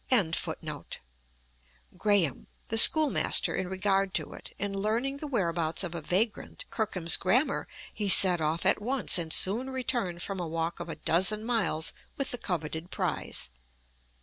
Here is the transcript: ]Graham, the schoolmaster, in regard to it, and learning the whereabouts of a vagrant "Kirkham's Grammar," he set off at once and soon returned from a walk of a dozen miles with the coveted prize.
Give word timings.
]Graham, 1.95 2.47
the 2.69 2.77
schoolmaster, 2.79 3.53
in 3.53 3.67
regard 3.67 4.15
to 4.15 4.33
it, 4.33 4.51
and 4.57 4.75
learning 4.75 5.17
the 5.17 5.27
whereabouts 5.27 5.83
of 5.83 5.93
a 5.93 6.01
vagrant 6.01 6.65
"Kirkham's 6.71 7.15
Grammar," 7.15 7.67
he 7.93 8.09
set 8.09 8.41
off 8.41 8.65
at 8.65 8.81
once 8.81 9.19
and 9.19 9.31
soon 9.31 9.69
returned 9.69 10.23
from 10.23 10.39
a 10.39 10.47
walk 10.47 10.79
of 10.79 10.89
a 10.89 10.95
dozen 10.95 11.45
miles 11.45 11.93
with 12.17 12.31
the 12.31 12.39
coveted 12.39 12.89
prize. 12.89 13.51